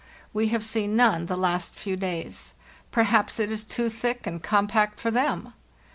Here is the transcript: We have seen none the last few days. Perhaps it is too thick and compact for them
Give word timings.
We 0.33 0.47
have 0.47 0.63
seen 0.63 0.95
none 0.95 1.27
the 1.27 1.37
last 1.37 1.75
few 1.75 1.95
days. 1.95 2.55
Perhaps 2.89 3.39
it 3.39 3.51
is 3.51 3.63
too 3.63 3.87
thick 3.87 4.25
and 4.25 4.41
compact 4.41 4.99
for 4.99 5.11
them 5.11 5.53